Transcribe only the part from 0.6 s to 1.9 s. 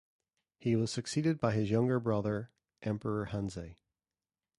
was succeeded by his